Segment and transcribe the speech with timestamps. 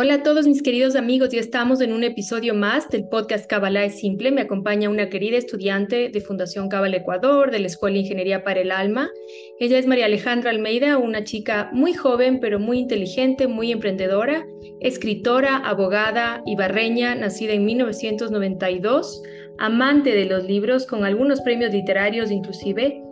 [0.00, 3.84] Hola a todos mis queridos amigos, ya estamos en un episodio más del podcast Kabbalah
[3.84, 4.30] es Simple.
[4.30, 8.70] Me acompaña una querida estudiante de Fundación Kabbalah Ecuador, de la Escuela Ingeniería para el
[8.70, 9.10] Alma.
[9.58, 14.46] Ella es María Alejandra Almeida, una chica muy joven, pero muy inteligente, muy emprendedora,
[14.78, 19.20] escritora, abogada y barreña, nacida en 1992,
[19.58, 23.02] amante de los libros, con algunos premios literarios inclusive.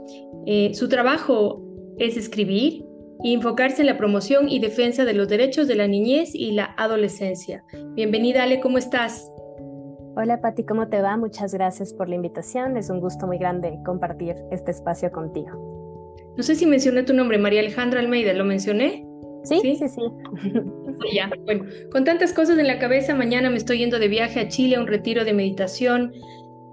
[0.47, 1.65] Eh, su trabajo
[1.99, 2.86] es escribir,
[3.23, 6.75] y enfocarse en la promoción y defensa de los derechos de la niñez y la
[6.77, 7.65] adolescencia.
[7.95, 9.31] Bienvenida, Ale, ¿cómo estás?
[10.17, 11.17] Hola, Pati, ¿cómo te va?
[11.17, 12.77] Muchas gracias por la invitación.
[12.77, 15.77] Es un gusto muy grande compartir este espacio contigo.
[16.37, 19.07] No sé si mencioné tu nombre, María Alejandra Almeida, ¿lo mencioné?
[19.45, 20.03] Sí, sí, sí.
[21.15, 24.49] ya, bueno, con tantas cosas en la cabeza, mañana me estoy yendo de viaje a
[24.49, 26.13] Chile a un retiro de meditación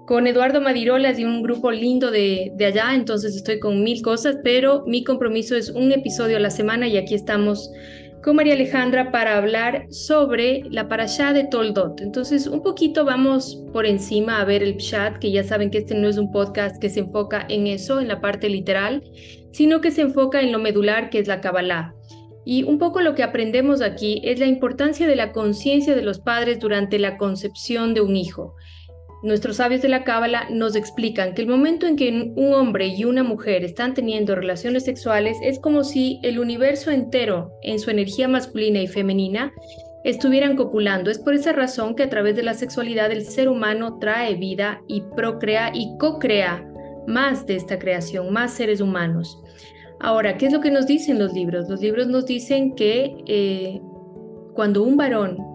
[0.06, 4.36] con Eduardo Madirolas y un grupo lindo de, de, allá, entonces estoy con mil cosas,
[4.44, 7.70] pero mi compromiso es un episodio a la semana y aquí estamos
[8.24, 12.00] con María Alejandra para hablar sobre la parashá de Toldot.
[12.00, 15.94] Entonces, un poquito vamos por encima a ver el chat, que ya saben que este
[15.94, 19.02] no es un podcast que se enfoca en eso, en la parte literal,
[19.52, 21.94] sino que se enfoca en lo medular, que es la Kabbalah.
[22.46, 26.18] Y un poco lo que aprendemos aquí es la importancia de la conciencia de los
[26.18, 28.54] padres durante la concepción de un hijo.
[29.24, 33.06] Nuestros sabios de la Cábala nos explican que el momento en que un hombre y
[33.06, 38.28] una mujer están teniendo relaciones sexuales es como si el universo entero, en su energía
[38.28, 39.54] masculina y femenina,
[40.04, 41.10] estuvieran copulando.
[41.10, 44.82] Es por esa razón que a través de la sexualidad el ser humano trae vida
[44.88, 46.62] y procrea y co-crea
[47.06, 49.42] más de esta creación, más seres humanos.
[50.00, 51.66] Ahora, ¿qué es lo que nos dicen los libros?
[51.70, 53.80] Los libros nos dicen que eh,
[54.52, 55.53] cuando un varón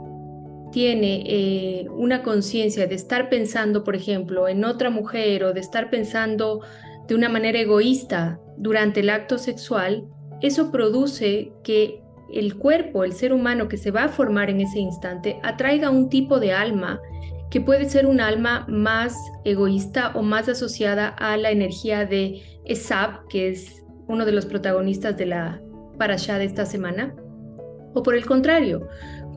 [0.71, 5.89] tiene eh, una conciencia de estar pensando, por ejemplo, en otra mujer o de estar
[5.89, 6.61] pensando
[7.07, 10.07] de una manera egoísta durante el acto sexual,
[10.41, 14.79] eso produce que el cuerpo, el ser humano que se va a formar en ese
[14.79, 17.01] instante, atraiga un tipo de alma
[17.49, 23.27] que puede ser un alma más egoísta o más asociada a la energía de Esab,
[23.27, 25.61] que es uno de los protagonistas de la
[25.97, 27.15] parasha de esta semana,
[27.93, 28.87] o por el contrario,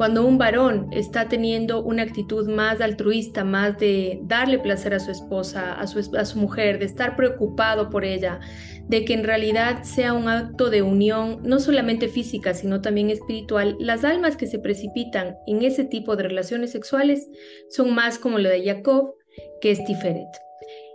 [0.03, 5.13] cuando un varón está teniendo una actitud más altruista, más de darle placer a su
[5.13, 8.41] esposa, a su, mujer, de estar preocupado por ella,
[8.89, 13.77] de que en realidad sea un acto de unión, no solamente física, sino también espiritual,
[13.79, 17.29] las almas que se precipitan en ese tipo de relaciones sexuales
[17.71, 19.15] son más como la de Jacob,
[19.61, 20.27] que es Tiferet.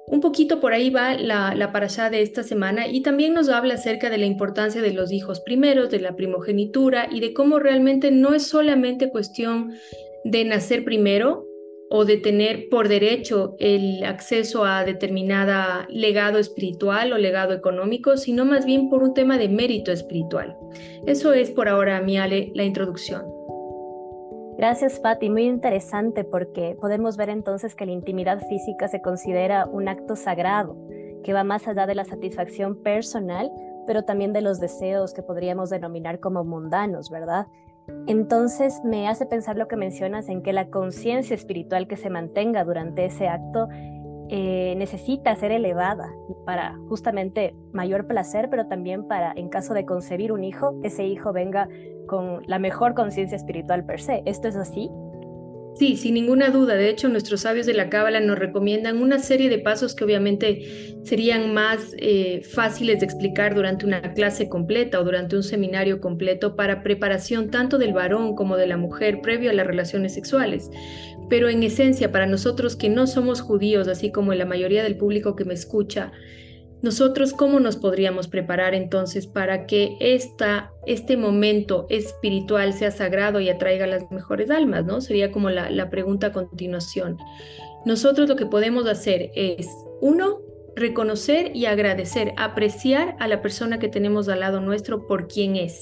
[0.09, 3.73] Un poquito por ahí va la, la parashá de esta semana y también nos habla
[3.73, 8.09] acerca de la importancia de los hijos primeros, de la primogenitura y de cómo realmente
[8.09, 9.73] no es solamente cuestión
[10.23, 11.45] de nacer primero
[11.89, 18.45] o de tener por derecho el acceso a determinada legado espiritual o legado económico, sino
[18.45, 20.57] más bien por un tema de mérito espiritual.
[21.05, 23.36] Eso es por ahora, mi Ale, la introducción.
[24.57, 25.29] Gracias, Fati.
[25.29, 30.75] Muy interesante porque podemos ver entonces que la intimidad física se considera un acto sagrado
[31.23, 33.51] que va más allá de la satisfacción personal,
[33.85, 37.45] pero también de los deseos que podríamos denominar como mundanos, ¿verdad?
[38.07, 42.63] Entonces me hace pensar lo que mencionas en que la conciencia espiritual que se mantenga
[42.63, 43.67] durante ese acto
[44.29, 46.11] eh, necesita ser elevada
[46.45, 51.33] para justamente mayor placer, pero también para, en caso de concebir un hijo, ese hijo
[51.33, 51.69] venga
[52.07, 54.23] con la mejor conciencia espiritual per se.
[54.25, 54.89] ¿Esto es así?
[55.77, 56.73] Sí, sin ninguna duda.
[56.73, 60.97] De hecho, nuestros sabios de la Cábala nos recomiendan una serie de pasos que obviamente
[61.03, 66.55] serían más eh, fáciles de explicar durante una clase completa o durante un seminario completo
[66.55, 70.71] para preparación tanto del varón como de la mujer previo a las relaciones sexuales.
[71.29, 75.35] Pero en esencia, para nosotros que no somos judíos, así como la mayoría del público
[75.35, 76.11] que me escucha,
[76.81, 83.49] nosotros, ¿cómo nos podríamos preparar entonces para que esta, este momento espiritual sea sagrado y
[83.49, 84.85] atraiga las mejores almas?
[84.85, 85.01] ¿no?
[85.01, 87.17] Sería como la, la pregunta a continuación.
[87.85, 89.67] Nosotros lo que podemos hacer es,
[90.01, 90.41] uno,
[90.75, 95.81] reconocer y agradecer, apreciar a la persona que tenemos al lado nuestro por quien es.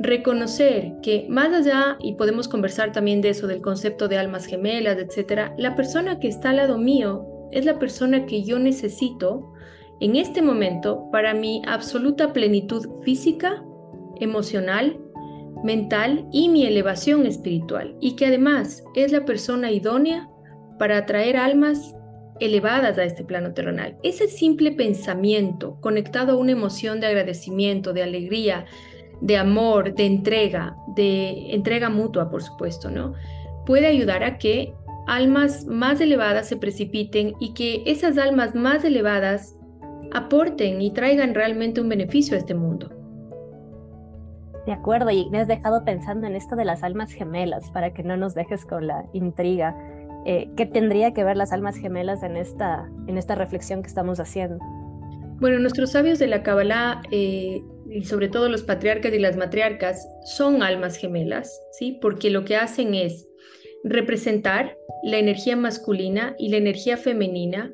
[0.00, 4.96] Reconocer que más allá, y podemos conversar también de eso, del concepto de almas gemelas,
[4.98, 9.52] etcétera, la persona que está al lado mío es la persona que yo necesito
[10.00, 13.64] en este momento para mi absoluta plenitud física,
[14.20, 15.00] emocional,
[15.64, 20.28] mental y mi elevación espiritual, y que además es la persona idónea
[20.78, 21.96] para atraer almas
[22.40, 23.96] elevadas a este plano terrenal.
[24.04, 28.64] Ese simple pensamiento conectado a una emoción de agradecimiento, de alegría,
[29.20, 33.14] de amor, de entrega, de entrega mutua, por supuesto, ¿no?
[33.66, 34.74] Puede ayudar a que
[35.06, 39.56] almas más elevadas se precipiten y que esas almas más elevadas
[40.12, 42.90] aporten y traigan realmente un beneficio a este mundo.
[44.66, 48.02] De acuerdo, y me has dejado pensando en esto de las almas gemelas, para que
[48.02, 49.74] no nos dejes con la intriga.
[50.26, 54.20] Eh, ¿Qué tendría que ver las almas gemelas en esta, en esta reflexión que estamos
[54.20, 54.58] haciendo?
[55.40, 60.06] Bueno, nuestros sabios de la Kabbalah, eh, y sobre todo los patriarcas y las matriarcas,
[60.24, 61.98] son almas gemelas, ¿sí?
[62.00, 63.26] Porque lo que hacen es
[63.84, 67.72] representar la energía masculina y la energía femenina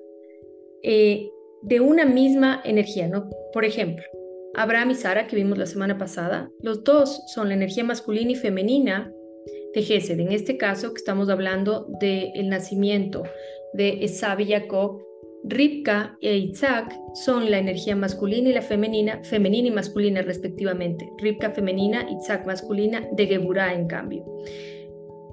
[0.83, 1.31] eh,
[1.63, 3.31] de una misma energía, ¿no?
[3.53, 4.05] Por ejemplo,
[4.55, 8.37] Abraham y Sara, que vimos la semana pasada, los dos son la energía masculina y
[8.37, 9.13] femenina
[9.75, 10.21] de Gesed.
[10.21, 13.25] En este caso, que estamos hablando del nacimiento
[13.73, 15.03] de Esab y Jacob,
[15.47, 21.11] Ripka e Isaac son la energía masculina y la femenina, femenina y masculina respectivamente.
[21.19, 24.25] Ripka femenina, Isaac masculina, de Geburah en cambio.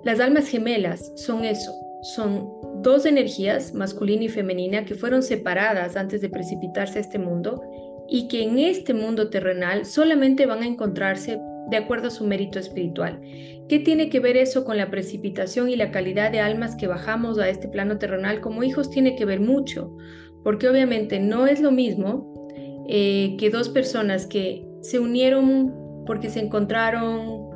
[0.04, 1.72] Las almas gemelas son eso,
[2.02, 2.50] son
[2.82, 7.62] dos energías, masculina y femenina, que fueron separadas antes de precipitarse a este mundo
[8.10, 11.40] y que en este mundo terrenal solamente van a encontrarse
[11.72, 13.22] de acuerdo a su mérito espiritual.
[13.68, 17.40] ¿Qué tiene que ver eso con la precipitación y la calidad de almas que bajamos
[17.40, 18.92] a este plano terrenal como hijos?
[18.92, 19.96] Tiene que ver mucho,
[20.44, 25.74] porque obviamente no es lo mismo eh, que dos personas que se unieron
[26.06, 27.50] porque se encontraron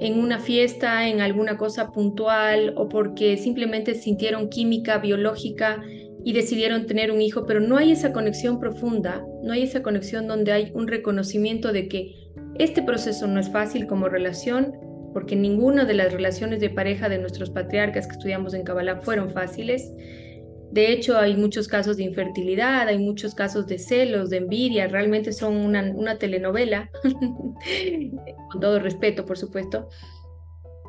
[0.00, 5.80] en una fiesta, en alguna cosa puntual o porque simplemente sintieron química biológica
[6.24, 10.26] y decidieron tener un hijo, pero no hay esa conexión profunda, no hay esa conexión
[10.26, 12.21] donde hay un reconocimiento de que
[12.62, 14.76] este proceso no es fácil como relación,
[15.12, 19.30] porque ninguna de las relaciones de pareja de nuestros patriarcas que estudiamos en Kabbalah fueron
[19.30, 19.92] fáciles.
[20.70, 25.32] De hecho, hay muchos casos de infertilidad, hay muchos casos de celos, de envidia, realmente
[25.32, 26.90] son una, una telenovela,
[28.50, 29.88] con todo respeto, por supuesto.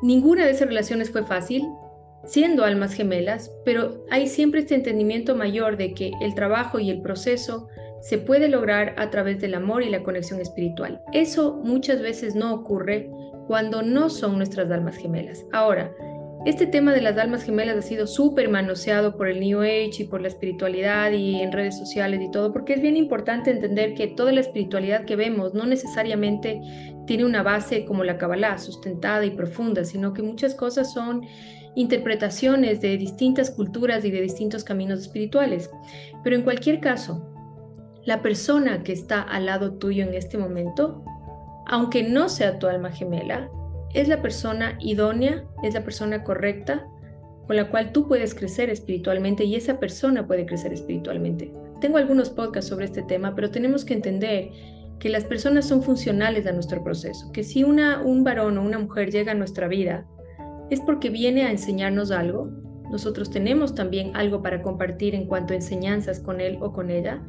[0.02, 1.64] Ninguna de esas relaciones fue fácil,
[2.24, 7.02] siendo almas gemelas, pero hay siempre este entendimiento mayor de que el trabajo y el
[7.02, 7.68] proceso
[8.04, 11.00] se puede lograr a través del amor y la conexión espiritual.
[11.14, 13.10] Eso muchas veces no ocurre
[13.46, 15.46] cuando no son nuestras almas gemelas.
[15.52, 15.90] Ahora,
[16.44, 20.04] este tema de las almas gemelas ha sido súper manoseado por el New Age y
[20.04, 24.08] por la espiritualidad y en redes sociales y todo, porque es bien importante entender que
[24.08, 26.60] toda la espiritualidad que vemos no necesariamente
[27.06, 31.22] tiene una base como la Kabbalah, sustentada y profunda, sino que muchas cosas son
[31.74, 35.70] interpretaciones de distintas culturas y de distintos caminos espirituales.
[36.22, 37.33] Pero en cualquier caso,
[38.06, 41.04] la persona que está al lado tuyo en este momento,
[41.66, 43.50] aunque no sea tu alma gemela,
[43.94, 46.86] es la persona idónea, es la persona correcta
[47.46, 51.52] con la cual tú puedes crecer espiritualmente y esa persona puede crecer espiritualmente.
[51.80, 54.50] Tengo algunos podcasts sobre este tema, pero tenemos que entender
[54.98, 58.78] que las personas son funcionales a nuestro proceso, que si una, un varón o una
[58.78, 60.06] mujer llega a nuestra vida
[60.70, 62.50] es porque viene a enseñarnos algo.
[62.90, 67.22] Nosotros tenemos también algo para compartir en cuanto a enseñanzas con él o con ella.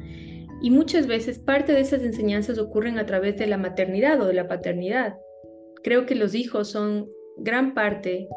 [0.62, 4.34] Y muchas veces parte de esas enseñanzas ocurren a través de la maternidad o de
[4.34, 5.18] la paternidad.
[5.82, 8.28] Creo que los hijos son gran parte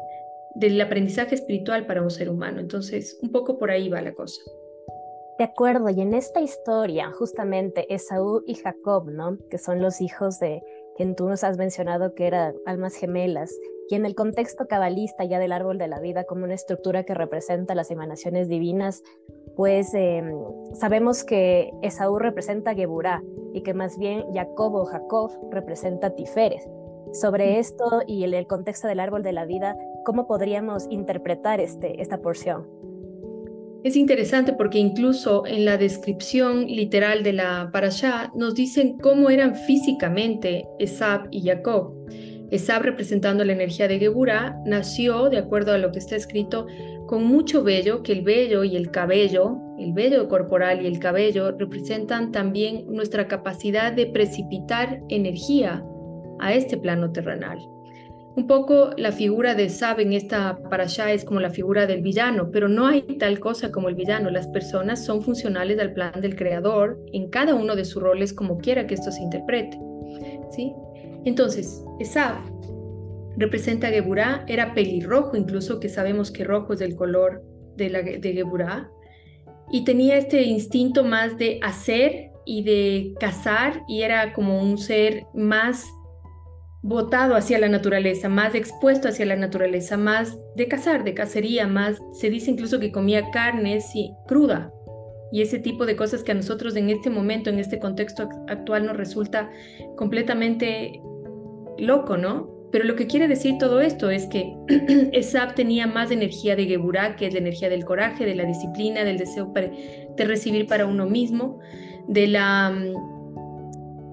[0.54, 2.60] del aprendizaje espiritual para un ser humano.
[2.60, 4.42] Entonces, un poco por ahí va la cosa.
[5.38, 9.38] De acuerdo, y en esta historia, justamente Esaú y Jacob, ¿no?
[9.48, 10.62] Que son los hijos de
[10.96, 13.50] quien tú nos has mencionado que eran almas gemelas,
[13.88, 17.14] y en el contexto cabalista ya del árbol de la vida como una estructura que
[17.14, 19.02] representa las emanaciones divinas,
[19.60, 20.32] pues em,
[20.72, 26.62] sabemos que Esaú representa Geburá y que más bien Jacob o Jacob representa Tiferet.
[27.12, 29.76] Sobre esto y el, el, contexto del árbol de la vida,
[30.06, 32.66] ¿cómo podríamos interpretar este, esta porción?
[33.84, 39.56] Es interesante porque incluso en la descripción literal de la parashá nos dicen cómo eran
[39.56, 41.92] físicamente Esab y Jacob.
[42.50, 46.66] Esab, representando la energía de Geburah, nació, de acuerdo a lo que está escrito,
[47.10, 51.50] con mucho vello, que el vello y el cabello, el vello corporal y el cabello,
[51.50, 55.84] representan también nuestra capacidad de precipitar energía
[56.38, 57.58] a este plano terrenal.
[58.36, 62.52] Un poco la figura de Esab en esta parasha es como la figura del villano,
[62.52, 64.30] pero no hay tal cosa como el villano.
[64.30, 68.58] Las personas son funcionales al plan del creador en cada uno de sus roles como
[68.58, 69.76] quiera que esto se interprete.
[70.52, 70.72] ¿sí?
[71.24, 72.36] Entonces, Esab
[73.36, 77.42] representa a Geburah, era pelirrojo, incluso que sabemos que rojo es el color
[77.76, 78.90] de, la, de Geburah,
[79.70, 85.24] y tenía este instinto más de hacer y de cazar, y era como un ser
[85.34, 85.86] más
[86.82, 91.98] botado hacia la naturaleza, más expuesto hacia la naturaleza, más de cazar, de cacería, más
[92.12, 93.78] se dice incluso que comía carne
[94.26, 94.72] cruda.
[95.32, 98.86] Y ese tipo de cosas que a nosotros en este momento, en este contexto actual,
[98.86, 99.50] nos resulta
[99.96, 101.00] completamente
[101.78, 102.59] loco, ¿no?
[102.72, 104.54] Pero lo que quiere decir todo esto es que
[105.12, 109.04] Esab tenía más energía de Geburah, que es la energía del coraje, de la disciplina,
[109.04, 111.58] del deseo de recibir para uno mismo,
[112.06, 112.72] de la,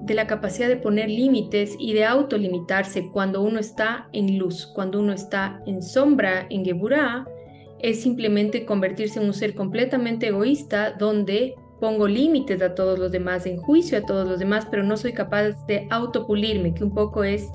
[0.01, 4.99] de la capacidad de poner límites y de autolimitarse cuando uno está en luz, cuando
[4.99, 7.27] uno está en sombra, en Geburah,
[7.79, 13.45] es simplemente convertirse en un ser completamente egoísta donde pongo límites a todos los demás,
[13.45, 17.23] en juicio a todos los demás, pero no soy capaz de autopulirme, que un poco
[17.23, 17.51] es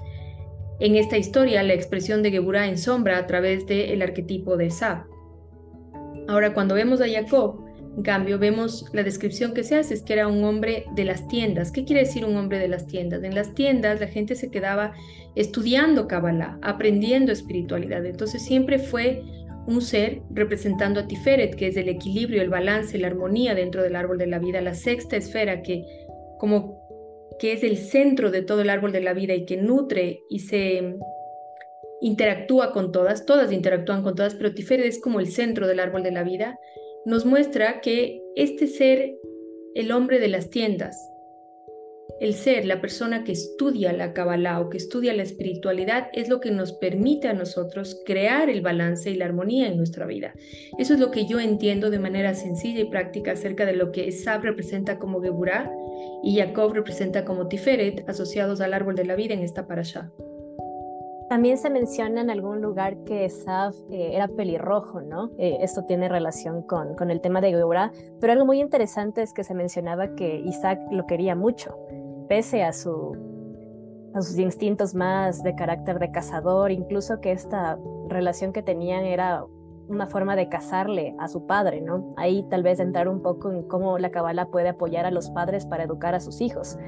[0.81, 5.05] en esta historia la expresión de Geburah en sombra a través del arquetipo de Sab.
[6.29, 7.65] Ahora, cuando vemos a Jacob,
[7.97, 11.29] en cambio, vemos la descripción que se hace, es que era un hombre de las
[11.29, 11.71] tiendas.
[11.71, 13.23] ¿Qué quiere decir un hombre de las tiendas?
[13.23, 14.93] En las tiendas la gente se quedaba
[15.35, 18.07] estudiando Kabbalah, aprendiendo espiritualidad.
[18.07, 19.23] Entonces siempre fue
[19.67, 23.95] un ser representando a Tiferet, que es el equilibrio, el balance, la armonía dentro del
[23.95, 25.85] árbol de la vida, la sexta esfera que
[26.39, 26.82] como
[27.43, 30.39] que es el centro de todo el árbol de la vida y que nutre y
[30.39, 30.95] se
[32.01, 36.05] interactúa con todas, todas interactúan con todas, pero Tiferet es como el centro del árbol
[36.05, 36.57] de la vida
[37.05, 39.17] nos muestra que este ser,
[39.75, 40.97] el hombre de las tiendas,
[42.21, 46.39] el ser, la persona que estudia la Kabbalah o que estudia la espiritualidad, es lo
[46.39, 50.33] que nos permite a nosotros crear el balance y la armonía en nuestra vida.
[50.79, 54.07] Eso es lo que yo entiendo de manera sencilla y práctica acerca de lo que
[54.07, 55.73] Esab representa como Geburah
[56.23, 60.11] y Jacob representa como Tiferet, asociados al árbol de la vida en esta parasha.
[61.29, 65.31] También se menciona en algún lugar que Esaf eh, era pelirrojo, ¿no?
[65.39, 67.91] Eh, esto tiene relación con, con el tema de Geburah,
[68.21, 71.75] pero algo muy interesante es que se mencionaba que Isaac lo quería mucho,
[72.29, 73.17] pese a, su,
[74.13, 77.79] a sus instintos más de carácter de cazador, incluso que esta
[78.09, 79.47] relación que tenían era
[79.93, 82.15] una forma de casarle a su padre, ¿no?
[82.17, 85.67] Ahí tal vez entrar un poco en cómo la cabala puede apoyar a los padres
[85.67, 86.79] para educar a sus hijos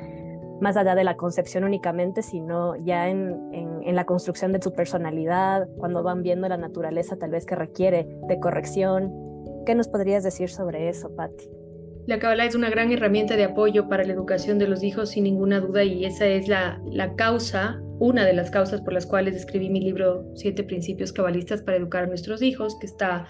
[0.61, 5.69] más allá de la concepción únicamente, sino ya en, en, la construcción de su personalidad,
[5.77, 9.13] cuando van viendo la naturaleza tal vez que requiere de corrección.
[9.67, 11.51] ¿Qué nos podrías decir sobre eso, Patti?
[12.07, 15.25] La Kabbalah es una gran herramienta de apoyo para la educación de los hijos, sin
[15.25, 19.35] ninguna duda, y esa es la, la causa, una de las causas por las cuales
[19.35, 23.27] escribí mi libro Siete Principios Cabalistas para Educar a Nuestros Hijos, que está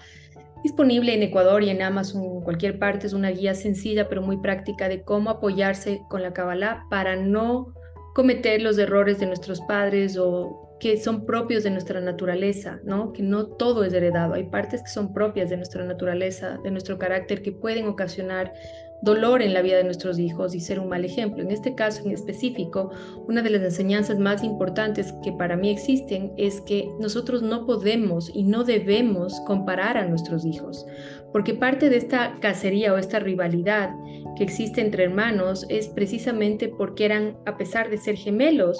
[0.63, 3.07] disponible en Ecuador y en Amazon, en cualquier parte.
[3.07, 7.73] Es una guía sencilla pero muy práctica de cómo apoyarse con la Kabbalah para no
[8.15, 13.13] cometer los errores de nuestros padres o que son propios de nuestra naturaleza, ¿no?
[13.13, 14.33] Que no todo es heredado.
[14.33, 18.53] Hay partes que son propias de nuestra naturaleza, de nuestro carácter, que pueden ocasionar
[19.01, 21.43] dolor en la vida de nuestros hijos y ser un mal ejemplo.
[21.43, 22.91] En este caso en específico,
[23.27, 28.31] una de las enseñanzas más importantes que para mí existen es que nosotros no podemos
[28.33, 30.85] y no debemos comparar a nuestros hijos,
[31.31, 33.91] porque parte de esta cacería o esta rivalidad
[34.37, 38.79] que existe entre hermanos es precisamente porque eran, a pesar de ser gemelos,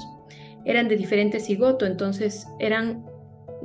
[0.65, 3.05] eran de diferentes cigoto, entonces eran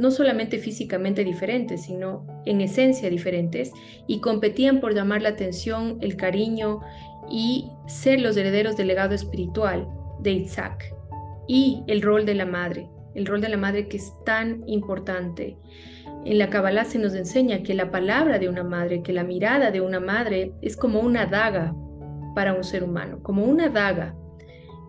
[0.00, 3.70] no solamente físicamente diferentes, sino en esencia diferentes,
[4.06, 6.80] y competían por llamar la atención, el cariño
[7.30, 9.86] y ser los herederos del legado espiritual
[10.20, 10.94] de Isaac.
[11.46, 15.58] Y el rol de la madre, el rol de la madre que es tan importante.
[16.24, 19.70] En la Kabbalah se nos enseña que la palabra de una madre, que la mirada
[19.70, 21.74] de una madre es como una daga
[22.34, 24.14] para un ser humano, como una daga.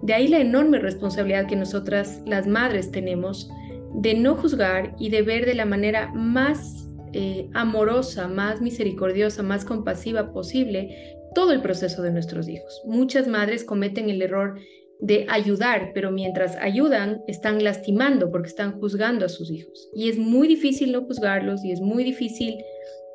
[0.02, 3.52] De ahí la enorme responsabilidad que nosotras las madres tenemos
[3.96, 9.66] de no juzgar y de ver de la manera más eh, amorosa, más misericordiosa, más
[9.66, 12.82] compasiva posible todo el proceso de nuestros hijos.
[12.86, 14.60] Muchas madres cometen el error
[15.02, 19.90] de ayudar, pero mientras ayudan están lastimando porque están juzgando a sus hijos.
[19.96, 22.64] Y es muy difícil no juzgarlos y es muy difícil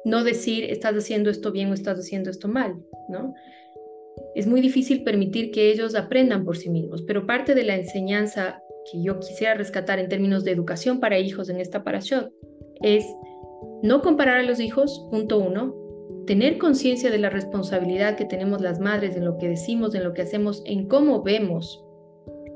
[0.04, 2.74] no decir estás haciendo esto bien o estás haciendo esto mal,
[3.08, 3.34] ¿no?
[4.34, 8.62] Es muy difícil permitir que ellos aprendan por sí mismos, pero parte de la enseñanza
[8.90, 12.32] que yo quisiera rescatar en términos de educación para hijos en esta parashot
[12.82, 13.04] es
[13.82, 15.74] no comparar a los hijos, punto uno,
[16.26, 20.12] tener conciencia de la responsabilidad que tenemos las madres en lo que decimos, en lo
[20.12, 21.84] que hacemos, en cómo vemos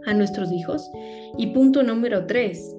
[0.06, 0.90] a nuestros hijos.
[1.38, 2.76] Y punto número tres,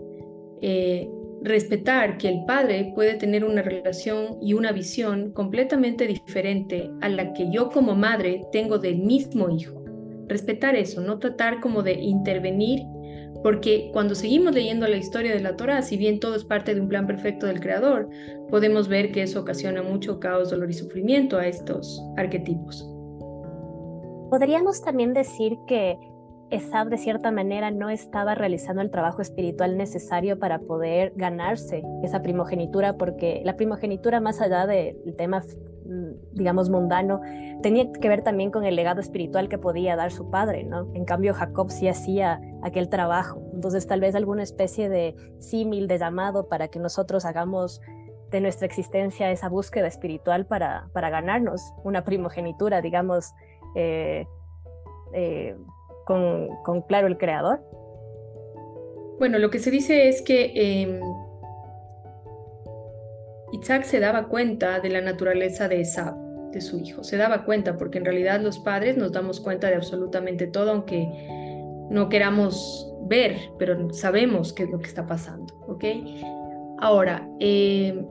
[0.62, 1.10] eh,
[1.42, 7.34] respetar que el padre puede tener una relación y una visión completamente diferente a la
[7.34, 9.84] que yo como madre tengo del mismo hijo.
[10.28, 12.82] Respetar eso, no tratar como de intervenir
[13.44, 16.82] porque cuando seguimos leyendo la historia de la Torah, si bien todo es parte de
[16.82, 18.10] un plan perfecto del Creador,
[18.50, 22.88] podemos ver que eso ocasiona mucho caos, dolor y sufrimiento a estos arquetipos.
[24.30, 25.98] Podríamos también decir que
[26.52, 32.22] Esab de cierta manera no estaba realizando el trabajo espiritual necesario para poder ganarse esa
[32.22, 35.42] primogenitura, porque la primogenitura más allá del tema
[36.32, 37.22] digamos, mundano,
[37.62, 40.90] tenía que ver también con el legado espiritual que podía dar su padre, ¿no?
[40.94, 43.42] En cambio, Jacob sí hacía aquel trabajo.
[43.54, 47.82] Entonces, tal vez alguna especie de símil, de llamado para que nosotros hagamos
[48.32, 53.34] de nuestra existencia esa búsqueda espiritual para, para ganarnos una primogenitura, digamos,
[53.76, 54.26] eh,
[55.14, 55.56] eh,
[56.06, 57.62] con, claro, el creador?
[59.20, 61.00] Bueno, lo que se dice es que eh,
[63.52, 66.16] Isaac se daba cuenta de la naturaleza de Esab,
[66.52, 67.04] de su hijo.
[67.04, 71.08] Se daba cuenta porque en realidad los padres nos damos cuenta de absolutamente todo, aunque
[71.90, 75.84] no queramos ver, pero sabemos qué es lo que está pasando, ¿ok?
[76.80, 78.06] Ahora, eh,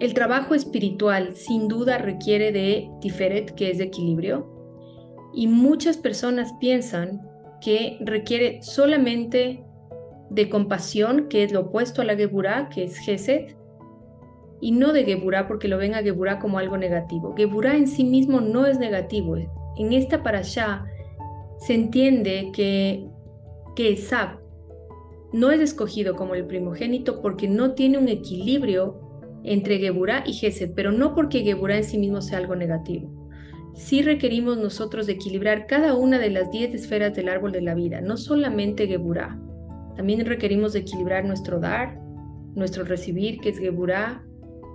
[0.00, 4.50] el trabajo espiritual sin duda requiere de Tiferet, que es de equilibrio,
[5.34, 7.20] y muchas personas piensan
[7.60, 9.64] que requiere solamente
[10.30, 13.54] de compasión, que es lo opuesto a la Geburah, que es Gesed,
[14.64, 17.34] y no de Geburah porque lo ven a Geburah como algo negativo.
[17.36, 19.36] Geburah en sí mismo no es negativo.
[19.76, 20.86] En esta parasha
[21.58, 23.06] se entiende que,
[23.76, 24.38] que Esab
[25.34, 29.02] no es escogido como el primogénito porque no tiene un equilibrio
[29.42, 33.28] entre Geburah y Gesed, pero no porque Geburah en sí mismo sea algo negativo.
[33.74, 37.74] Sí requerimos nosotros de equilibrar cada una de las diez esferas del árbol de la
[37.74, 39.38] vida, no solamente Geburah.
[39.94, 42.00] También requerimos de equilibrar nuestro dar,
[42.54, 44.24] nuestro recibir, que es Geburah,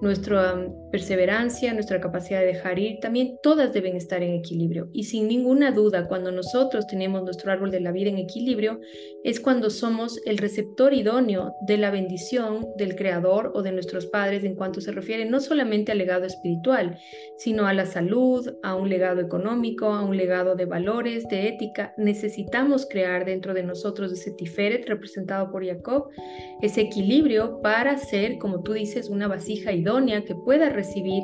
[0.02, 0.58] nuestra
[0.92, 4.90] perseverancia, nuestra capacidad de dejar ir, también todas deben estar en equilibrio.
[4.94, 8.80] Y sin ninguna duda, cuando nosotros tenemos nuestro árbol de la vida en equilibrio,
[9.24, 14.44] es cuando somos el receptor idóneo de la bendición del Creador o de nuestros padres
[14.44, 16.98] en cuanto se refiere no solamente al legado espiritual,
[17.38, 21.94] sino a la salud, a un legado económico, a un legado de valores, de ética.
[21.98, 26.10] Necesitamos crear dentro de nosotros ese tiferet representado por Jacob,
[26.62, 31.24] ese equilibrio para ser, como tú dices, una vasija idónea que pueda recibir,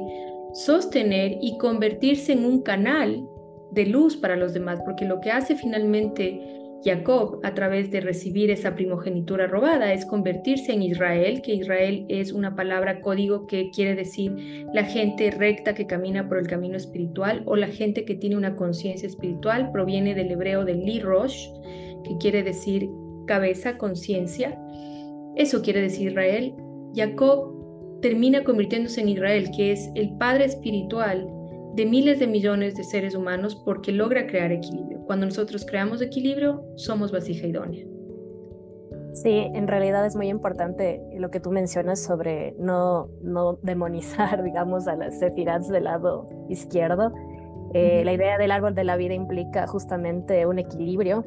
[0.54, 3.28] sostener y convertirse en un canal
[3.72, 8.52] de luz para los demás, porque lo que hace finalmente Jacob a través de recibir
[8.52, 13.96] esa primogenitura robada es convertirse en Israel, que Israel es una palabra código que quiere
[13.96, 18.38] decir la gente recta que camina por el camino espiritual o la gente que tiene
[18.38, 21.48] una conciencia espiritual, proviene del hebreo de Li Rosh,
[22.04, 22.88] que quiere decir
[23.26, 24.60] cabeza, conciencia.
[25.36, 26.54] Eso quiere decir Israel.
[26.94, 27.55] Jacob
[28.06, 31.28] termina convirtiéndose en Israel, que es el padre espiritual
[31.74, 35.00] de miles de millones de seres humanos porque logra crear equilibrio.
[35.08, 37.84] Cuando nosotros creamos equilibrio, somos vasija idónea.
[39.14, 44.88] Sí, en realidad es muy importante lo que tú mencionas sobre no, no demonizar, digamos,
[44.88, 47.12] a las sefirats del lado izquierdo.
[47.74, 51.26] Eh, la idea del árbol de la vida implica justamente un equilibrio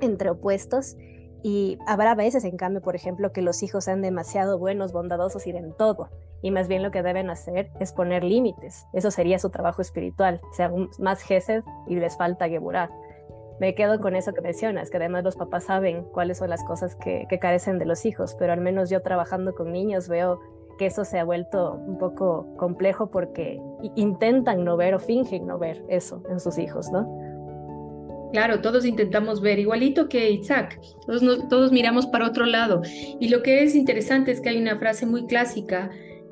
[0.00, 0.96] entre opuestos
[1.46, 5.52] y habrá veces, en cambio, por ejemplo, que los hijos sean demasiado buenos, bondadosos y
[5.52, 6.08] den todo.
[6.40, 8.86] Y más bien lo que deben hacer es poner límites.
[8.94, 10.40] Eso sería su trabajo espiritual.
[10.50, 12.88] O sea, más Gesed y les falta Geburah.
[13.60, 16.96] Me quedo con eso que mencionas, que además los papás saben cuáles son las cosas
[16.96, 20.40] que, que carecen de los hijos, pero al menos yo trabajando con niños veo
[20.78, 23.60] que eso se ha vuelto un poco complejo porque
[23.96, 27.23] intentan no ver o fingen no ver eso en sus hijos, ¿no?
[28.34, 30.80] Claro, todos intentamos ver, igualito que Isaac,
[31.48, 32.82] todos, miramos para otro lado.
[33.20, 35.88] Y lo que es interesante es que hay una frase muy clásica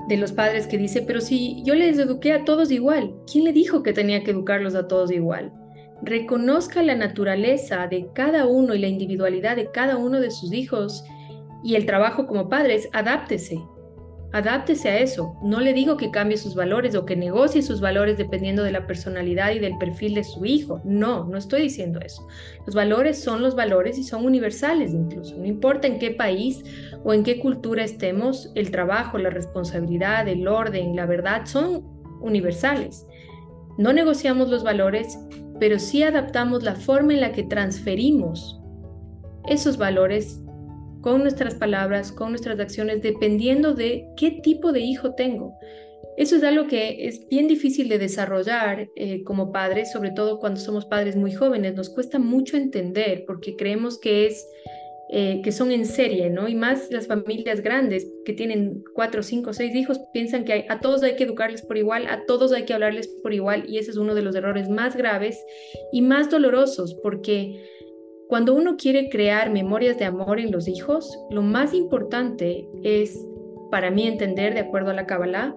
[0.09, 3.53] de los padres que dice, pero si yo les eduqué a todos igual, ¿quién le
[3.53, 5.53] dijo que tenía que educarlos a todos igual?
[6.03, 11.05] Reconozca la naturaleza de cada uno y la individualidad de cada uno de sus hijos
[11.63, 13.61] y el trabajo como padres, adáptese.
[14.33, 15.37] Adáptese a eso.
[15.43, 18.87] No le digo que cambie sus valores o que negocie sus valores dependiendo de la
[18.87, 20.81] personalidad y del perfil de su hijo.
[20.85, 22.27] No, no estoy diciendo eso.
[22.65, 25.37] Los valores son los valores y son universales incluso.
[25.37, 26.65] No importa en qué país
[27.05, 31.85] o en qué cultura estemos, el trabajo, la responsabilidad, el orden, la verdad son
[32.23, 33.07] universales.
[33.77, 35.19] No negociamos los valores,
[35.61, 38.61] pero sí adaptamos la forma en la que transferimos
[39.47, 40.41] esos valores
[41.03, 45.59] con nuestras palabras, con nuestras acciones, dependiendo de qué tipo de hijo tengo.
[46.17, 50.61] Eso es algo que es bien difícil de desarrollar eh, como padres, sobre todo cuando
[50.61, 51.75] somos padres muy jóvenes.
[51.75, 54.47] Nos cuesta mucho entender porque creemos que es
[55.15, 56.49] eh, que son en serie, ¿no?
[56.49, 61.03] Y más las familias grandes que tienen cuatro, cinco, seis hijos piensan que a todos
[61.03, 63.99] hay que educarles por igual, a todos hay que hablarles por igual y ese es
[63.99, 65.45] uno de los errores más graves
[65.93, 67.63] y más dolorosos porque
[68.33, 73.27] cuando uno quiere crear memorias de amor en los hijos, lo más importante es,
[73.71, 75.55] para mí entender, de acuerdo a la Kabbalah,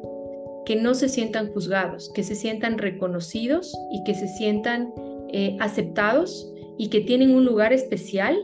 [0.66, 4.94] que no se sientan juzgados, que se sientan reconocidos y que se sientan
[5.32, 8.38] eh, aceptados y que tienen un lugar especial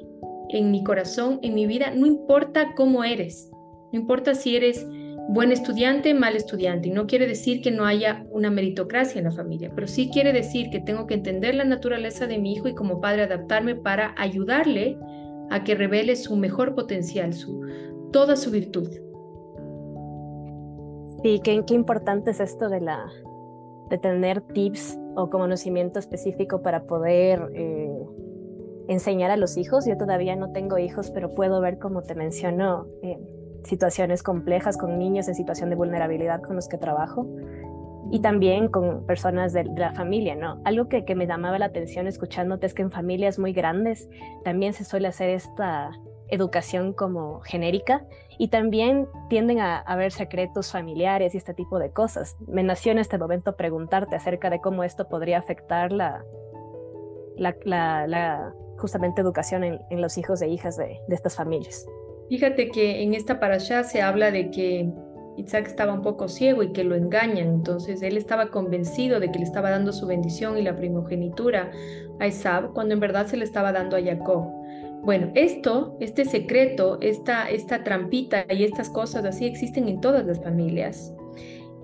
[0.47, 3.51] en mi corazón, en mi vida, no importa cómo eres,
[3.91, 4.87] no importa si eres
[5.31, 6.89] buen estudiante, mal estudiante.
[6.89, 10.33] Y no quiere decir que no haya una meritocracia en la familia, pero sí quiere
[10.33, 14.13] decir que tengo que entender la naturaleza de mi hijo y como padre adaptarme para
[14.17, 14.97] ayudarle
[15.49, 17.61] a que revele su mejor potencial, su,
[18.11, 18.89] toda su virtud.
[21.23, 23.05] Sí, qué, importante es esto de, la,
[23.89, 28.05] de tener tips o conocimiento específico para poder eh,
[28.87, 29.85] enseñar a los hijos.
[29.85, 33.17] Yo todavía no tengo hijos, pero puedo ver, como te menciono, eh,
[33.63, 37.27] situaciones complejas con niños en situación de vulnerabilidad con los que trabajo
[38.11, 40.61] y también con personas de, la familia, ¿no?
[40.65, 44.09] Algo que, que, me llamaba la atención escuchándote es que en familias muy grandes
[44.43, 45.91] también se suele hacer esta
[46.27, 48.05] educación como genérica
[48.37, 52.37] y también tienden a haber secretos familiares y este tipo de cosas.
[52.47, 56.23] Me nació en este momento preguntarte acerca de cómo esto podría afectar la,
[57.35, 57.55] la,
[58.07, 61.85] la, justamente educación en, en, los hijos e hijas de, de estas familias.
[62.31, 64.89] Fíjate que en esta parasha se habla de que
[65.35, 69.39] Isaac estaba un poco ciego y que lo engañan, entonces él estaba convencido de que
[69.39, 71.71] le estaba dando su bendición y la primogenitura
[72.21, 74.45] a Isaac cuando en verdad se le estaba dando a Jacob.
[75.03, 80.41] Bueno, esto, este secreto, esta, esta trampita y estas cosas así existen en todas las
[80.41, 81.13] familias.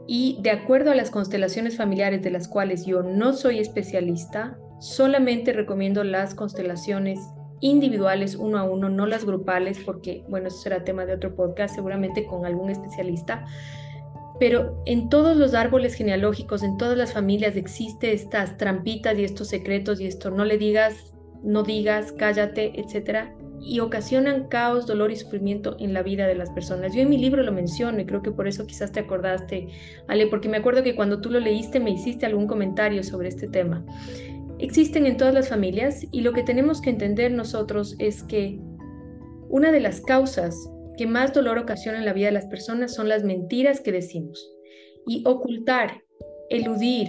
[0.07, 5.51] Y de acuerdo a las constelaciones familiares de las cuales yo no soy especialista, solamente
[5.51, 7.19] recomiendo las constelaciones
[7.60, 11.76] individuales uno a uno, no las grupales, porque, bueno, eso será tema de otro podcast,
[11.76, 13.46] seguramente con algún especialista.
[14.39, 19.48] Pero en todos los árboles genealógicos, en todas las familias existe estas trampitas y estos
[19.48, 25.15] secretos y esto, no le digas, no digas, cállate, etcétera, y ocasionan caos, dolor y
[25.15, 26.93] sufrimiento en la vida de las personas.
[26.93, 29.70] Yo en mi libro lo menciono y creo que por eso quizás te acordaste,
[30.08, 33.48] Ale, porque me acuerdo que cuando tú lo leíste me hiciste algún comentario sobre este
[33.48, 33.84] tema
[34.60, 38.60] existen en todas las familias y lo que tenemos que entender nosotros es que
[39.50, 40.56] una de las causas
[40.98, 44.52] que más dolor ocasiona en la vida de las personas son las mentiras que decimos.
[45.06, 46.04] Y ocultar,
[46.50, 47.08] eludir,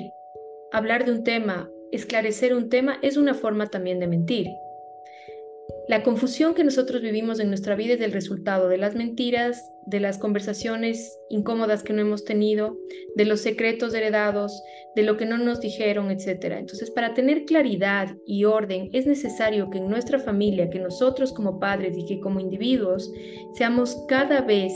[0.73, 4.47] hablar de un tema, esclarecer un tema es una forma también de mentir.
[5.89, 10.01] La confusión que nosotros vivimos en nuestra vida es el resultado de las mentiras, de
[10.01, 12.77] las conversaciones incómodas que no hemos tenido,
[13.17, 14.63] de los secretos heredados,
[14.95, 16.57] de lo que no nos dijeron, etc.
[16.59, 21.59] Entonces, para tener claridad y orden, es necesario que en nuestra familia, que nosotros como
[21.59, 23.11] padres y que como individuos
[23.55, 24.75] seamos cada vez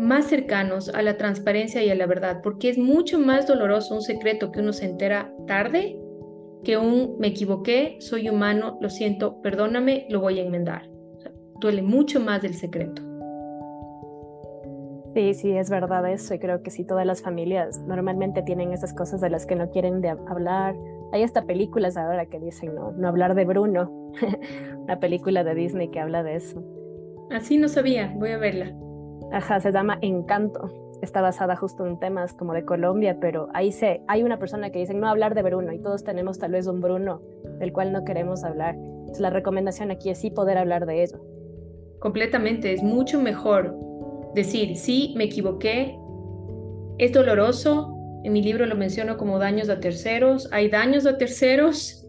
[0.00, 4.02] más cercanos a la transparencia y a la verdad, porque es mucho más doloroso un
[4.02, 5.96] secreto que uno se entera tarde
[6.64, 10.88] que un me equivoqué, soy humano, lo siento, perdóname, lo voy a enmendar.
[11.60, 13.02] duele mucho más del secreto.
[15.14, 16.34] Sí, sí, es verdad eso.
[16.34, 19.68] Y creo que sí, todas las familias normalmente tienen esas cosas de las que no
[19.70, 20.74] quieren de hablar.
[21.12, 23.90] Hay hasta películas ahora que dicen no, no hablar de Bruno.
[24.84, 26.62] Una película de Disney que habla de eso.
[27.30, 28.72] Así no sabía, voy a verla.
[29.32, 34.02] Ajá, se llama Encanto está basada justo en temas como de Colombia, pero ahí se,
[34.08, 36.80] hay una persona que dice no hablar de Bruno y todos tenemos tal vez un
[36.80, 37.22] Bruno
[37.58, 38.74] del cual no queremos hablar.
[38.74, 41.20] Entonces, la recomendación aquí es sí poder hablar de ello.
[41.98, 43.76] Completamente, es mucho mejor
[44.34, 45.98] decir, sí, me equivoqué,
[46.98, 52.06] es doloroso, en mi libro lo menciono como daños a terceros, hay daños a terceros,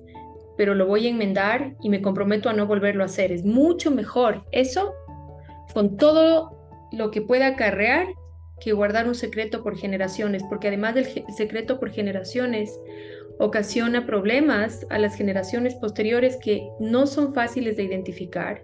[0.58, 3.32] pero lo voy a enmendar y me comprometo a no volverlo a hacer.
[3.32, 4.94] Es mucho mejor eso
[5.74, 6.58] con todo
[6.92, 8.08] lo que pueda acarrear
[8.64, 12.80] que guardar un secreto por generaciones, porque además del secreto por generaciones
[13.40, 18.62] ocasiona problemas a las generaciones posteriores que no son fáciles de identificar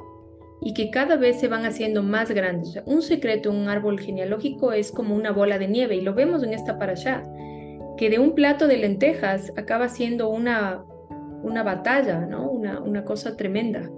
[0.62, 2.82] y que cada vez se van haciendo más grandes.
[2.86, 6.54] un secreto un árbol genealógico es como una bola de nieve y lo vemos en
[6.54, 7.24] esta parasha,
[7.98, 10.84] que de un plato de lentejas acaba siendo una,
[11.42, 12.50] una batalla, ¿no?
[12.50, 13.90] una, una cosa tremenda.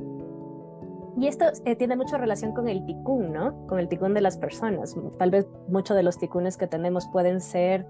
[1.19, 3.67] Y esto eh, tiene mucha relación con el ticún, ¿no?
[3.67, 4.95] Con el ticún de las personas.
[5.17, 7.85] Tal vez muchos de los ticunes que tenemos pueden ser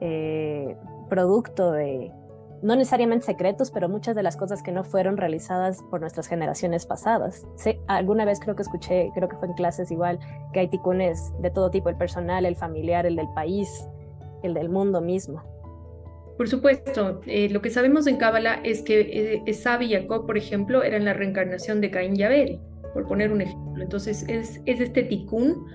[0.00, 0.76] eh,
[1.08, 2.12] producto de,
[2.62, 6.84] no necesariamente secretos, pero muchas de las cosas que no fueron realizadas por nuestras generaciones
[6.84, 7.46] pasadas.
[7.56, 10.18] Sí, alguna vez creo que escuché, creo que fue en clases igual,
[10.52, 13.88] que hay ticunes de todo tipo, el personal, el familiar, el del país,
[14.42, 15.42] el del mundo mismo.
[16.40, 20.82] Por supuesto, eh, lo que sabemos en Cábala es que Esab y Jacob, por ejemplo,
[20.82, 22.60] eran la reencarnación de Caín y Abel,
[22.94, 23.82] por poner un ejemplo.
[23.82, 25.66] Entonces, es, es este ticún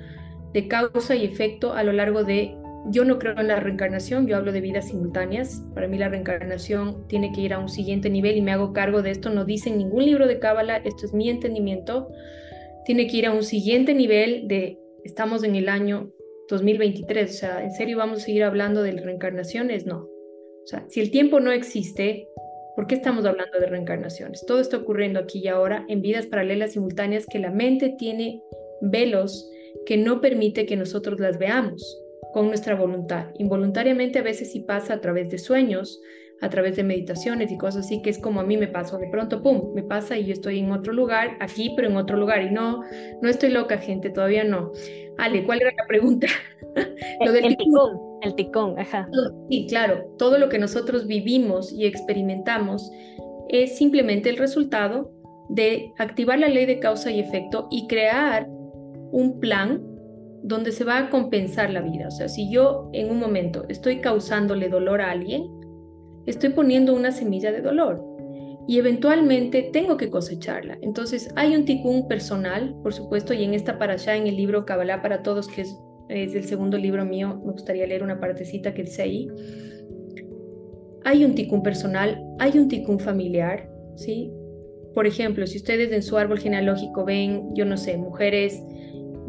[0.54, 2.58] de causa y efecto a lo largo de...
[2.88, 5.64] Yo no creo en la reencarnación, yo hablo de vidas simultáneas.
[5.76, 9.04] Para mí la reencarnación tiene que ir a un siguiente nivel y me hago cargo
[9.04, 9.30] de esto.
[9.30, 12.10] No dice en ningún libro de Cábala, esto es mi entendimiento.
[12.86, 14.80] Tiene que ir a un siguiente nivel de...
[15.04, 16.10] Estamos en el año
[16.50, 19.86] 2023, o sea, ¿en serio vamos a seguir hablando de reencarnaciones?
[19.86, 20.10] No,
[20.66, 22.28] o sea, si el tiempo no existe,
[22.76, 24.46] ¿por qué estamos hablando de reencarnaciones?
[24.48, 28.42] Todo está ocurriendo aquí y ahora en vidas paralelas simultáneas que la mente tiene
[28.82, 29.48] velos
[29.86, 32.02] que no permite que nosotros las veamos
[32.34, 33.28] con nuestra voluntad.
[33.38, 36.02] Involuntariamente a veces sí pasa a través de sueños,
[36.42, 38.98] a través de meditaciones y cosas así, que es como a mí me pasó.
[38.98, 42.18] De pronto, ¡pum!, me pasa y yo estoy en otro lugar, aquí, pero en otro
[42.18, 42.42] lugar.
[42.42, 42.82] Y no,
[43.22, 44.72] no estoy loca, gente, todavía no.
[45.20, 46.28] Ale, ¿cuál era la pregunta?
[47.24, 47.58] Lo del el
[48.26, 49.08] el ticón, ajá.
[49.50, 52.92] Sí, claro, todo lo que nosotros vivimos y experimentamos
[53.50, 55.12] es simplemente el resultado
[55.50, 58.48] de activar la ley de causa y efecto y crear
[59.12, 59.82] un plan
[60.44, 62.08] donde se va a compensar la vida.
[62.08, 65.44] O sea, si yo en un momento estoy causándole dolor a alguien,
[66.26, 68.04] estoy poniendo una semilla de dolor
[68.68, 70.78] y eventualmente tengo que cosecharla.
[70.82, 74.66] Entonces hay un ticún personal, por supuesto, y en esta para allá en el libro
[74.66, 75.78] Kabbalah para Todos, que es,
[76.10, 79.28] es, el segundo libro mío, me gustaría leer una partecita que dice ahí.
[81.04, 84.32] Hay un ticún personal, hay un ticún familiar, ¿sí?
[84.94, 88.64] Por ejemplo, si ustedes en su árbol genealógico ven, yo no sé, mujeres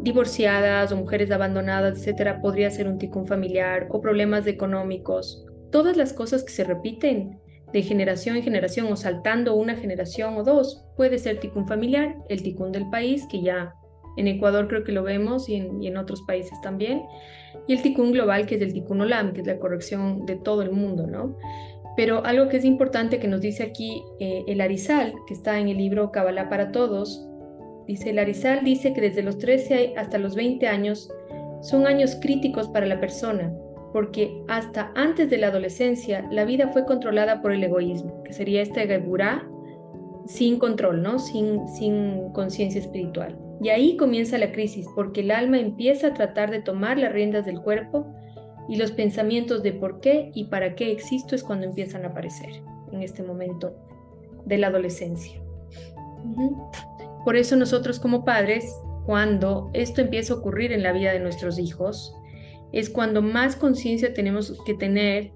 [0.01, 5.45] divorciadas o mujeres abandonadas, etcétera, podría ser un ticún familiar o problemas económicos.
[5.71, 7.39] Todas las cosas que se repiten
[7.73, 12.41] de generación en generación o saltando una generación o dos, puede ser ticún familiar, el
[12.41, 13.73] ticún del país, que ya
[14.17, 17.03] en Ecuador creo que lo vemos y en, otros países también,
[17.67, 20.61] y el ticún global, que es el ticún olam, que es la corrección de todo
[20.61, 21.37] el mundo, ¿no?
[21.95, 25.67] Pero algo que es importante que nos dice aquí eh, el Arizal, que está en
[25.69, 27.27] el libro Kabbalah para Todos,
[27.87, 31.09] Dice, Larizal dice que desde los 13 hasta los 20 años
[31.61, 33.53] son años críticos para la persona,
[33.93, 38.61] porque hasta antes de la adolescencia la vida fue controlada por el egoísmo, que sería
[38.61, 39.47] este geburá
[40.25, 41.17] sin control, ¿no?
[41.17, 43.37] Sin, sin conciencia espiritual.
[43.61, 47.45] Y ahí comienza la crisis, porque el alma empieza a tratar de tomar las riendas
[47.45, 48.05] del cuerpo
[48.69, 52.61] y los pensamientos de por qué y para qué existo es cuando empiezan a aparecer
[52.91, 53.73] en este momento
[54.45, 55.41] de la adolescencia.
[57.25, 58.65] Por eso nosotros como padres,
[59.05, 62.13] cuando esto empieza a ocurrir en la vida de nuestros hijos,
[62.71, 65.31] es cuando más conciencia tenemos que tener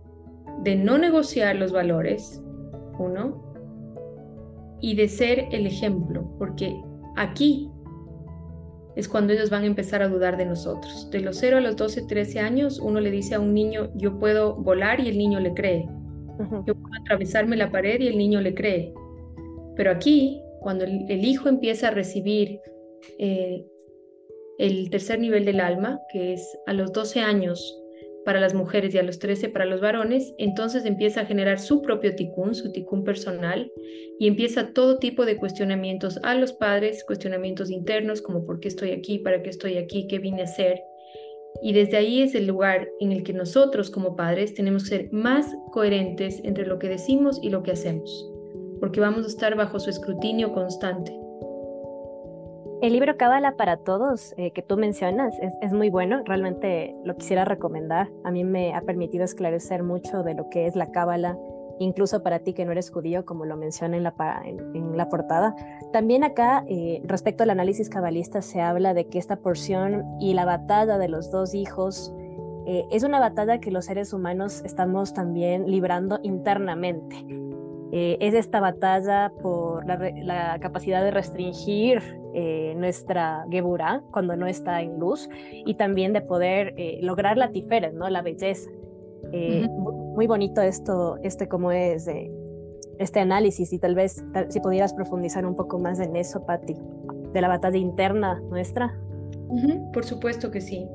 [0.63, 2.41] de no negociar los valores,
[2.99, 3.51] uno,
[4.81, 6.75] y de ser el ejemplo, porque
[7.15, 7.70] aquí
[8.95, 11.10] es cuando ellos van a empezar a dudar de nosotros.
[11.12, 14.19] De los 0 a los 12, 13 años, uno le dice a un niño, yo
[14.19, 15.88] puedo volar y el niño le cree.
[16.65, 18.93] Yo puedo atravesarme la pared y el niño le cree.
[19.75, 22.60] Pero aquí cuando el, hijo empieza a recibir
[23.17, 23.65] eh,
[24.58, 27.81] el tercer nivel del alma, que es a los 12 años
[28.25, 31.81] para las mujeres y a los 13 para los varones, entonces empieza a generar su
[31.81, 33.71] propio ticún, su ticún personal,
[34.19, 38.91] y empieza todo tipo de cuestionamientos a los padres, cuestionamientos internos como por qué estoy
[38.91, 40.81] aquí, para qué estoy aquí, qué vine a hacer.
[41.63, 45.10] Y desde ahí es el lugar en el que nosotros como padres tenemos que ser
[45.12, 48.31] más coherentes entre lo que decimos y lo que hacemos
[48.81, 51.15] porque vamos a estar bajo su escrutinio constante.
[52.82, 57.46] El libro Cábala para Todos eh, que tú mencionas es, muy bueno, realmente lo quisiera
[57.46, 58.10] recomendar.
[58.24, 61.38] A mí me ha permitido esclarecer mucho de lo que es la Cábala,
[61.78, 65.56] incluso para ti que no eres judío, como lo menciona en la, en, la portada.
[65.94, 70.46] También acá, eh, respecto al análisis cabalista, se habla de que esta porción y la
[70.46, 72.12] batalla de los dos hijos
[72.65, 77.28] eh, es una batalla que los seres humanos estamos también librando internamente.
[77.93, 82.01] Eh, es esta batalla por la, capacidad de restringir
[82.34, 85.30] eh, nuestra Geburah cuando no está en luz
[85.65, 88.10] y también de poder eh, lograr la tiferet, ¿no?
[88.10, 88.69] la belleza.
[90.15, 92.10] muy, bonito esto, este como es
[92.97, 96.77] este análisis y tal vez si pudieras profundizar un poco más en eso, Patti,
[97.34, 98.97] de la batalla interna nuestra.
[99.91, 100.88] Por supuesto que sí.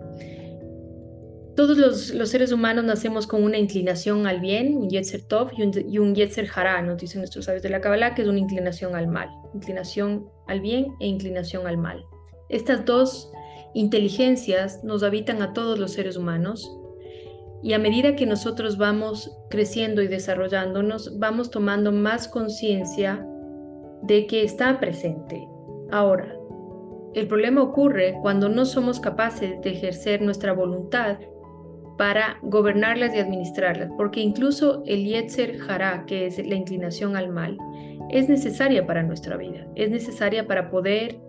[1.57, 5.73] Todos los, seres humanos nacemos con una inclinación al bien, un Yetzer Tov y un,
[5.89, 8.95] y un Yetzer Hará, nos dicen nuestros sabios de la Kabbalah, que es una inclinación
[8.95, 12.05] al mal, inclinación al bien e inclinación al mal.
[12.51, 13.33] Estas dos
[13.73, 16.71] inteligencias nos habitan a todos los seres humanos
[17.63, 23.27] y a medida que nosotros vamos creciendo y desarrollándonos, vamos tomando más conciencia
[24.03, 25.49] de que está presente.
[25.91, 26.37] Ahora,
[27.15, 31.17] el problema ocurre cuando no somos capaces de ejercer nuestra voluntad
[31.97, 37.59] para gobernarlas y administrarlas, porque incluso el Yetzer Hará, que es la inclinación al mal,
[38.11, 41.21] es necesaria para nuestra vida, es necesaria para poder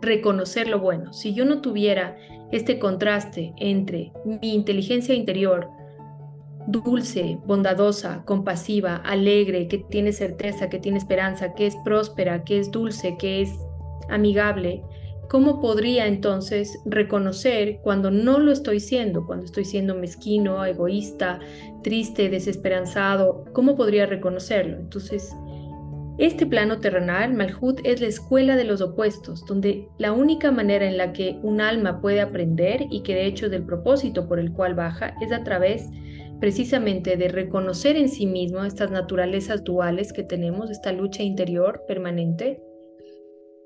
[0.00, 1.12] reconocer lo bueno.
[1.12, 2.16] Si yo no tuviera
[2.50, 5.68] este contraste entre mi inteligencia interior,
[6.66, 12.70] dulce, bondadosa, compasiva, alegre, que tiene certeza, que tiene esperanza, que es próspera, que es
[12.70, 13.50] dulce, que es
[14.08, 14.82] amigable,
[15.28, 21.38] ¿Cómo podría entonces reconocer cuando no lo estoy siendo, cuando estoy siendo mezquino, egoísta,
[21.82, 23.44] triste, desesperanzado?
[23.52, 24.78] ¿Cómo podría reconocerlo?
[24.78, 25.36] Entonces,
[26.16, 30.96] este plano terrenal, Malhut, es la escuela de los opuestos, donde la única manera en
[30.96, 34.52] la que un alma puede aprender y que de hecho es el propósito por el
[34.52, 35.90] cual baja es a través
[36.40, 42.62] precisamente de reconocer en sí mismo estas naturalezas duales que tenemos, esta lucha interior permanente,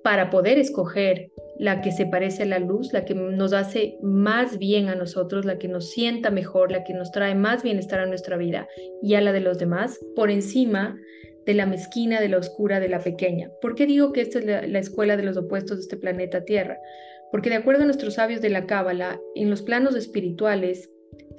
[0.03, 4.59] para poder escoger la que se parece a la luz, la que nos hace más
[4.59, 8.07] bien a nosotros, la que nos sienta mejor, la que nos trae más bienestar a
[8.07, 8.69] nuestra vida
[9.03, 10.97] y a la de los demás, por encima
[11.47, 13.51] de la mezquina, de la oscura, de la pequeña.
[13.61, 16.79] ¿Por qué digo que esta es la, escuela de los opuestos de este planeta Tierra?
[17.31, 20.91] Porque de acuerdo a nuestros sabios de la Cábala, en los planos espirituales,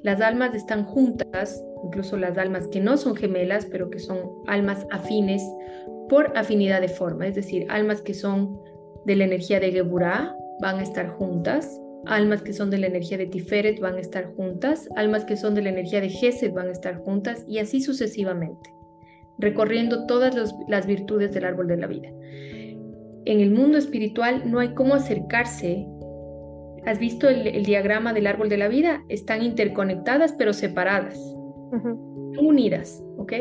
[0.02, 4.86] las almas están juntas, incluso las almas que no son gemelas, pero que son almas
[4.92, 5.44] afines
[6.14, 8.62] por afinidad de forma, es decir, almas que son
[9.04, 13.18] de la energía de Geburah van a estar juntas, almas que son de la energía
[13.18, 16.68] de Tiferet van a estar juntas, almas que son de la energía de Gesed van
[16.68, 18.70] a estar juntas y así sucesivamente
[19.40, 22.10] recorriendo todas las virtudes del árbol de la vida.
[23.26, 25.88] En el mundo espiritual no hay cómo acercarse.
[26.86, 29.04] ¿Has visto el, diagrama del árbol de la vida?
[29.10, 31.18] Están interconectadas pero separadas,
[32.38, 33.34] unidas, ¿ok?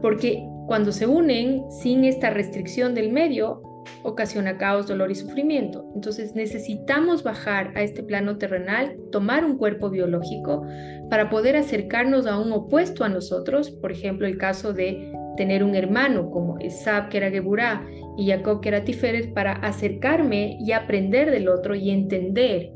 [0.00, 3.62] Porque cuando se unen sin esta restricción del medio,
[4.02, 5.90] ocasiona caos, dolor y sufrimiento.
[5.94, 10.62] Entonces necesitamos bajar a este plano terrenal, tomar un cuerpo biológico
[11.10, 15.74] para poder acercarnos a un opuesto a nosotros, por ejemplo el caso de tener un
[15.74, 17.84] hermano como Esab que era Geburah
[18.16, 22.70] y Jacob que era Tiferet para acercarme y aprender del otro y entender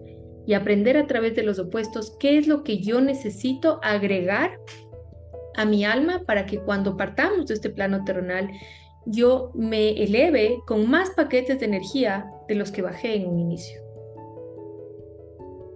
[0.46, 4.58] y aprender a través de los opuestos qué es lo que yo necesito agregar
[5.58, 8.50] a mi alma para que cuando partamos de este plano terrenal
[9.04, 13.80] yo me eleve con más paquetes de energía de los que bajé en un inicio.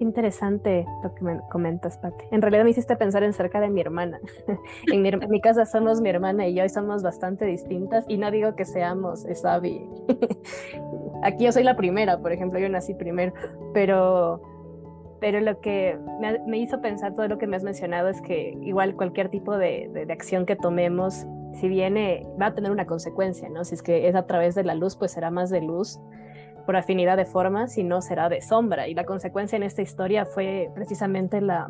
[0.00, 2.24] Interesante lo que me comentas, Pati.
[2.32, 4.20] En realidad me hiciste pensar en cerca de mi hermana.
[4.92, 8.54] en, mi, casa somos mi hermana y yo y somos bastante distintas y no digo
[8.56, 9.88] que seamos Esabi.
[11.22, 13.32] Aquí yo soy la primera, por ejemplo, yo nací primero,
[13.72, 14.42] pero,
[15.22, 15.96] pero lo que
[16.46, 19.88] me, hizo pensar todo lo que me has mencionado es que igual cualquier tipo de,
[19.94, 23.64] de acción que tomemos si viene, va a tener una consecuencia, ¿no?
[23.64, 26.00] Si es que es a través de la luz, pues será más de luz
[26.66, 28.88] por afinidad de forma, si no será de sombra.
[28.88, 31.68] Y la consecuencia en esta historia fue precisamente la,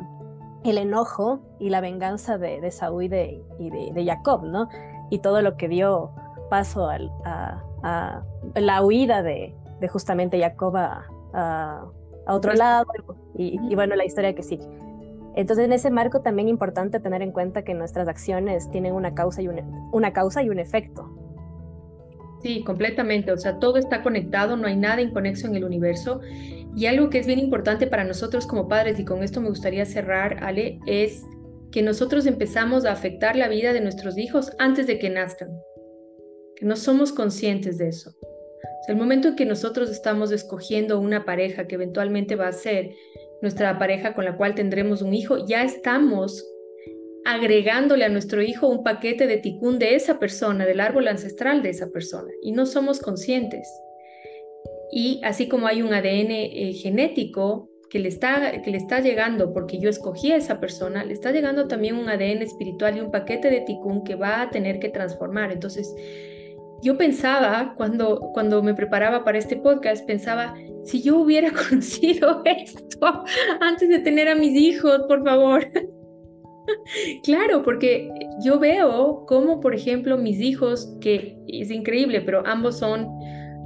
[0.63, 3.43] el enojo y la venganza de, de Saúl y, de,
[3.93, 4.67] de, Jacob, ¿no?
[5.09, 6.11] Y todo lo que dio
[6.49, 7.63] paso a,
[8.55, 11.85] la huida de, de justamente Jacob a,
[12.27, 12.85] otro lado
[13.35, 14.67] y, y, bueno, la historia que sigue.
[15.35, 19.41] Entonces, en ese marco también importante tener en cuenta que nuestras acciones tienen una causa
[19.41, 19.59] y un,
[19.91, 21.09] una causa y un efecto.
[22.43, 23.31] Sí, completamente.
[23.31, 26.19] O sea, todo está conectado, no hay nada inconexo en el universo.
[26.75, 29.85] Y algo que es bien importante para nosotros como padres, y con esto me gustaría
[29.85, 31.23] cerrar, Ale, es
[31.71, 35.49] que nosotros empezamos a afectar la vida de nuestros hijos antes de que nazcan.
[36.55, 38.13] Que no somos conscientes de eso.
[38.87, 42.91] El momento en que nosotros estamos escogiendo una pareja que eventualmente va a ser
[43.41, 46.45] nuestra pareja con la cual tendremos un hijo, ya estamos
[47.25, 51.69] agregándole a nuestro hijo un paquete de ticún de esa persona, del árbol ancestral de
[51.69, 53.67] esa persona, y no somos conscientes.
[54.91, 59.53] Y así como hay un ADN eh, genético que le, está, que le está llegando
[59.53, 63.11] porque yo escogí a esa persona, le está llegando también un ADN espiritual y un
[63.11, 65.51] paquete de ticún que va a tener que transformar.
[65.51, 65.93] Entonces,
[66.83, 73.23] yo pensaba, cuando, cuando me preparaba para este podcast, pensaba, si yo hubiera conocido esto
[73.61, 75.65] antes de tener a mis hijos, por favor.
[77.23, 78.09] claro, porque
[78.43, 83.07] yo veo cómo, por ejemplo, mis hijos, que es increíble, pero ambos son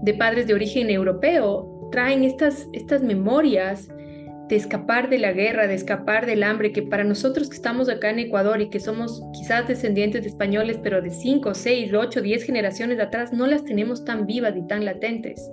[0.04, 3.90] de padres de origen europeo, traen estas, estas memorias
[4.50, 8.10] de escapar de la guerra, de escapar del hambre, que para nosotros que estamos acá
[8.10, 12.44] en Ecuador y que somos quizás descendientes de españoles, pero de 5, 6, 8, 10
[12.44, 15.50] generaciones atrás, no las tenemos tan vivas y tan latentes.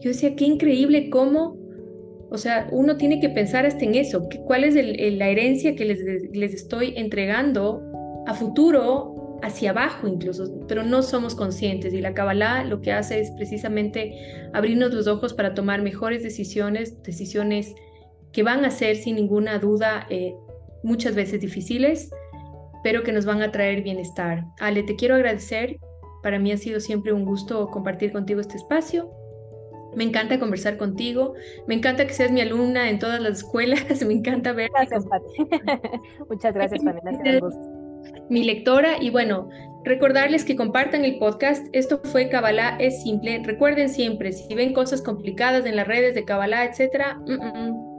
[0.00, 1.58] Yo decía, qué increíble cómo,
[2.30, 6.00] o sea, uno tiene que pensar hasta en eso, cuál es la herencia que les,
[6.32, 7.82] les estoy entregando
[8.26, 13.20] a futuro, hacia abajo incluso, pero no somos conscientes y la Kabbalah lo que hace
[13.20, 14.14] es precisamente
[14.52, 17.74] abrirnos los ojos para tomar mejores decisiones, decisiones
[18.32, 20.34] que van a ser sin ninguna duda eh,
[20.82, 22.10] muchas veces difíciles,
[22.82, 24.44] pero que nos van a traer bienestar.
[24.60, 25.78] Ale, te quiero agradecer.
[26.22, 29.10] Para mí ha sido siempre un gusto compartir contigo este espacio.
[29.94, 31.34] Me encanta conversar contigo.
[31.66, 33.84] Me encanta que seas mi alumna en todas las escuelas.
[34.06, 34.70] Me encanta ver.
[34.72, 35.34] Gracias, Pati.
[36.28, 37.40] Muchas gracias, Pamela.
[38.28, 39.02] Mi lectora.
[39.02, 39.48] Y bueno,
[39.84, 41.66] recordarles que compartan el podcast.
[41.72, 43.42] Esto fue Kabbalah es simple.
[43.44, 47.89] Recuerden siempre, si ven cosas complicadas en las redes de Kabbalah, etcétera, mm, mm, mm,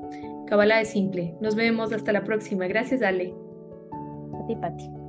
[0.52, 1.34] Kabbalah es simple.
[1.40, 2.68] Nos vemos hasta la próxima.
[2.68, 3.34] Gracias, Ale.
[4.34, 5.01] A ti, Pati.